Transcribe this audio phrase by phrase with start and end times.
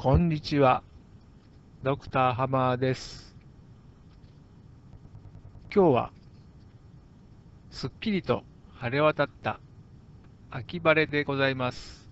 [0.00, 0.84] こんにちは。
[1.82, 3.34] ドクターハマーです。
[5.74, 6.12] 今日は、
[7.72, 8.44] すっきりと
[8.76, 9.58] 晴れ渡った
[10.52, 12.08] 秋晴れでございます。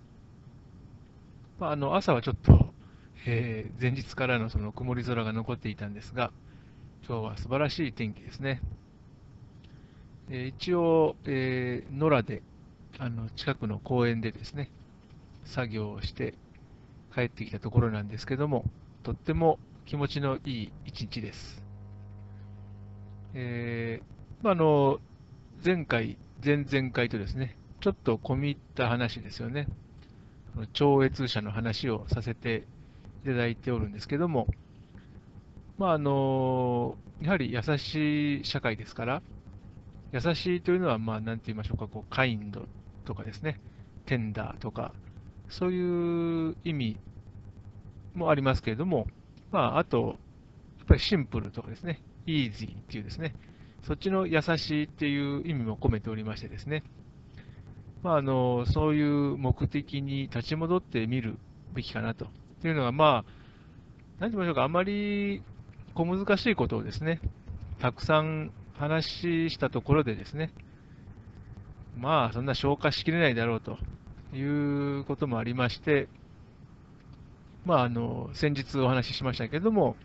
[1.60, 2.74] まあ、あの朝はちょっと、
[3.24, 6.32] えー前日からのその曇り空が残っていたんですが、
[7.08, 8.62] 今日は素晴らしい天気ですね。
[10.28, 12.42] えー一応、えー野良で
[12.98, 14.72] あの近くの公園でですね、
[15.44, 16.34] 作業をして
[17.16, 18.66] 帰ってきたところなんですけども、
[19.02, 21.64] とっても気持ちのいい一日です。
[23.32, 25.00] えーまあ、の
[25.64, 29.66] 前回、前々回とですね、ちょっと込み入った話ですよね。
[30.74, 32.66] 超越者の話をさせて
[33.24, 34.46] いただいておるんですけども、
[35.78, 39.22] まああのやはり優しい社会ですから、
[40.12, 42.68] 優しいというのは、まあ、なんて言いましょうか、こう、カインド
[43.06, 43.58] とかですね、
[44.04, 44.92] テンダーとか、
[45.48, 46.96] そういう意味
[48.14, 49.06] もありますけれども、
[49.52, 50.16] まあ、あと、
[50.78, 53.34] やっぱりシンプルとかですね、イージーっていうですね、
[53.82, 56.82] そっちの優しいっていう意味も込めておりましてですね、
[58.02, 61.38] まあ、あの、そういう目的に立ち戻ってみる
[61.74, 62.26] べきかなと。
[62.62, 63.30] というのは、まあ、
[64.18, 65.42] 何て言いましょうか、あまり
[65.94, 67.20] 小難しいことをですね、
[67.78, 70.50] たくさん話したところでですね、
[71.96, 73.78] まあ、そんな消化しきれないだろうと
[74.36, 76.08] いうこともありまして、
[77.64, 79.96] まあ、あの、先日お話ししましたけれども、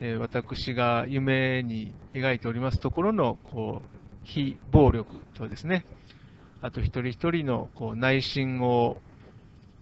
[0.00, 3.88] えー私が夢に描いておりますところの、こう、
[4.24, 5.84] 非暴力とですね、
[6.60, 8.98] あと一人一人のこう内心を、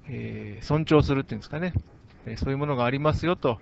[0.08, 1.72] えー尊重するっていうんですかね、
[2.26, 3.58] えーそういうものがありますよと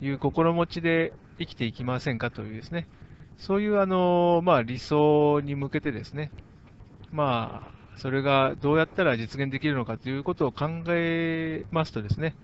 [0.00, 2.86] いう心持ちで生きていきませんかというですね、
[3.38, 6.30] そういうあの、まあ、理想に向けてですね、
[7.12, 12.34] まあ、それがどうやったら実現できるのかということを考えますとですね、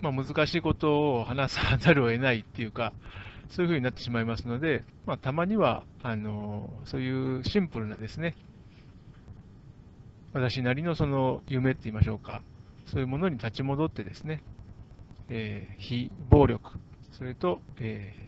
[0.00, 2.92] まあ、難しいことを話さざるを得ないっていうか、
[3.50, 8.34] そういうふうになってしまいますので、まあ、たまにはあのそういうシンプルなですね、
[10.32, 12.42] 私なりのその夢って言いましょうか、
[12.86, 14.42] そういうものに立ち戻ってですね、
[15.28, 16.72] えー非暴力、
[17.12, 18.26] それと、えー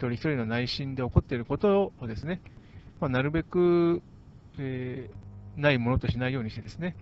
[0.00, 2.40] 一人一人の内心で起こっていることをですね、
[3.00, 4.00] まあ、なるべく、
[4.58, 6.96] えーないものとしないようにしてですね、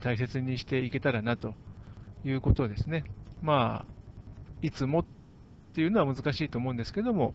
[0.00, 1.54] 大切にしていけたらなと
[2.24, 3.04] いうことをですね、
[3.42, 3.92] まあ、
[4.62, 5.04] いつもっ
[5.74, 7.34] ていうのは難しいと思うんですけども、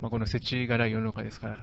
[0.00, 1.56] まあ、この世知辛い世の中ですか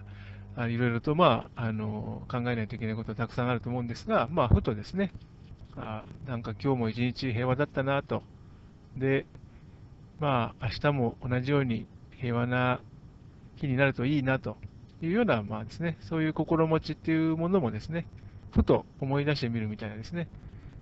[0.55, 5.11] ら、いろいろと、まあ、あの考えないといけないことはたくさんあると思うんですが、まあ、ふとですね、
[5.77, 8.23] あなんか今日も一日平和だったなと、
[8.97, 9.25] で、
[10.19, 11.87] まあ、明日も同じように
[12.17, 12.81] 平和な
[13.55, 14.57] 日になるといいなと
[15.01, 18.05] というような、まあですね、そういう心持ちっていうものもですね、
[18.51, 20.27] ふと思い出してみるみたいなですね、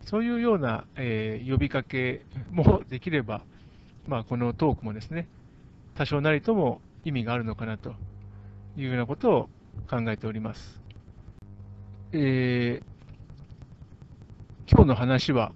[0.02, 3.44] そういうような、えー呼びかけもできれば、
[4.08, 5.30] まあ、このトークもですね、
[5.96, 7.94] 多少なりとも意味があるのかなと
[8.76, 9.50] いうようなことを
[9.90, 10.82] 考えております。
[12.12, 12.90] えー
[14.70, 15.54] 今日の話は、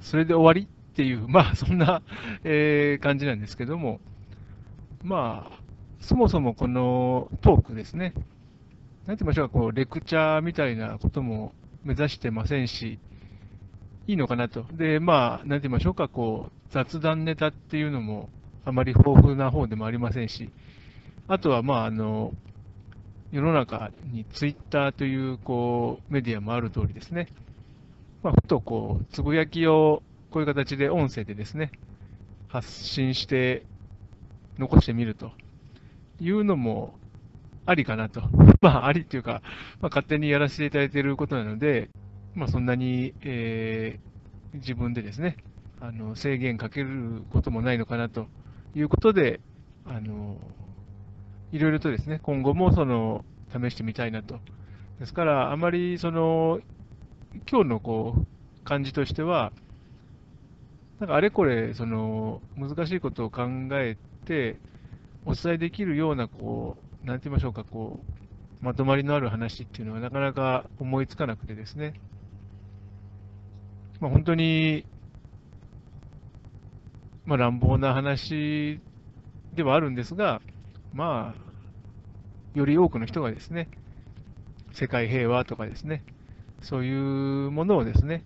[0.00, 2.02] それで終わりっていう、まあ、そんな、
[2.44, 3.98] えー感じなんですけども、
[5.02, 5.65] まあ、
[6.00, 8.12] そもそもこのトークですね、
[9.06, 11.52] なんて言いましょうか、こう、レクチャーみたいなことも
[11.84, 12.98] 目指してませんし、
[14.06, 14.64] いいのかなと。
[14.72, 18.28] で、まあ、なんて言いましょうか、こう、雑談ネタっていうのも
[18.64, 20.50] あまり豊富な方でもありませんし、
[21.28, 22.32] あとは、まあ、あの、
[23.32, 27.28] 世の中にツイッターという、こう、メディアもある通りですね、
[28.22, 31.70] まあ、ふとこう、つぶやきをこういう形で音声でですね、
[32.48, 33.64] 発信して
[34.58, 35.30] 残してみると。
[36.20, 36.98] いうのも
[37.66, 38.22] ありかなと。
[38.62, 39.42] まあ、ありっていうか、
[39.80, 41.90] まあ、勝手にやらせていただいていることなので、
[42.34, 44.16] まあ、そんなに、えー
[44.54, 45.36] 自分でですね、
[45.80, 48.26] あの制限かけることもないのかなと
[48.74, 49.40] いうことで、
[49.84, 50.36] あの
[51.52, 54.40] いろいろとですね、今後もその試してみたいなと。
[54.98, 56.60] ですから、あまりその
[57.50, 59.52] 今日のこう感じとしては、
[60.98, 63.42] なんかあれこれその難しいことを考
[63.72, 64.56] えて、
[65.26, 68.00] お伝えできるような、こう、なんて言いましょうか、こ
[68.62, 71.94] う、まとまりのある話っていうのはなかなか思いつかなくてですね、
[74.00, 74.86] まあ、本当に、
[77.24, 78.80] まあ、乱暴な話
[79.54, 80.40] ではあるんですが、
[80.94, 83.68] まあ、より多くの人がですね、
[84.72, 86.04] 世界平和とかですね、
[86.62, 88.22] そういうものをですね、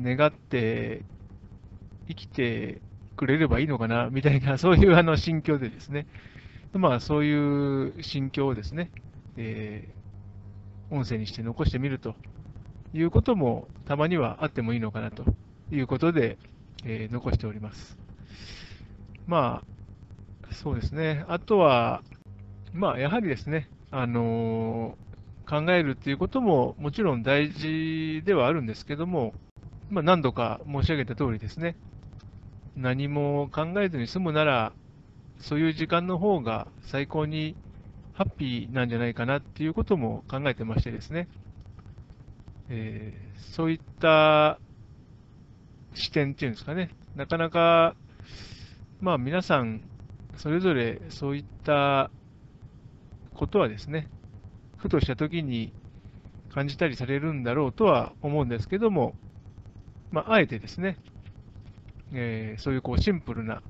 [0.00, 1.02] 願って
[2.06, 2.80] 生きて
[3.18, 6.06] くれればいいのかな、みたいな、 そういうあの心境でですね、
[6.74, 7.34] まあ、そうい
[7.98, 8.90] う心境をですね、
[9.36, 9.98] えー
[10.90, 12.16] 音声にして残してみると
[12.94, 15.24] いうこともたまにはあってもいいのかなと
[15.70, 16.38] いうことで、
[16.84, 17.98] えー残しております。
[19.26, 19.62] ま
[20.50, 21.24] あ、そうですね。
[21.28, 22.02] あとは、
[22.72, 25.08] まあ、やはりですね、あのー
[25.48, 29.32] 考えるっていうことももちろん大事ではあるんですけども、
[29.88, 31.74] まあ、何度か申し上げた通りですね、
[32.78, 34.72] 何も考えずに済むなら、
[35.40, 37.56] そういう時間の方が最高に
[38.12, 41.28] ハッピーなんじゃないかなっていうことも考えてましてですね、
[42.68, 44.60] えーそういった
[45.94, 47.94] 視点っていうんですかね、なかなか、
[49.00, 49.82] まあ皆さん、
[50.36, 52.10] それぞれそういった
[53.34, 54.08] ことはですね、
[54.76, 55.72] ふとした時に
[56.52, 59.14] 感じたりされるんだろうとは思うんですけども、
[60.10, 60.98] まあ、あえてですね、
[62.12, 63.62] えーそういうこうシンプルな、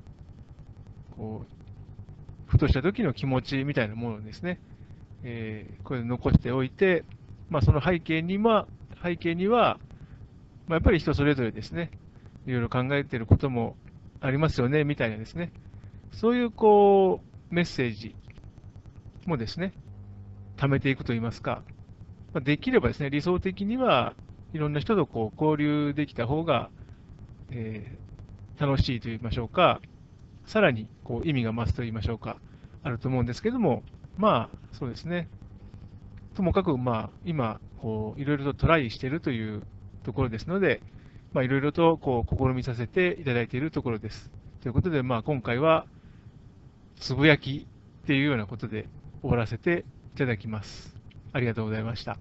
[1.11, 4.59] こう、ふとした時の気持ちみたいなものをですね、
[5.23, 7.03] えーこれ残しておいて、
[7.49, 8.67] まあ、その背景には、
[9.03, 9.79] 背景には、
[10.67, 11.91] まあ、やっぱり人それぞれですね、
[12.45, 13.75] いろいろ考えていることも
[14.21, 15.51] ありますよね、みたいなですね、
[16.11, 17.21] そういうこ
[17.51, 18.15] う、メッセージ
[19.25, 19.73] もですね、
[20.57, 21.63] 貯めていくといいますか、
[22.33, 24.15] まあできればですね、理想的には
[24.53, 26.69] いろんな人とこう交流できた方が、
[27.51, 28.08] えー
[28.59, 29.81] 楽しいと言いましょうか、
[30.45, 32.37] さらにこう意味が増すと言いましょうか、
[32.83, 33.83] あると思うんですけども、
[34.17, 35.29] まあ、そうですね。
[36.35, 39.63] ともかく、まあ、今、こう、いろいろとトライしているという
[40.03, 40.81] ところですので、
[41.33, 44.29] まあ、いろいろと、こう、試みさせていただいているところです。
[44.61, 45.85] ということで、まあ、今回は、
[46.97, 47.67] つぶやき
[48.03, 48.87] っていうようなことで
[49.21, 49.85] 終わらせて
[50.15, 50.95] いただきます。
[51.31, 52.17] ありがとうございました。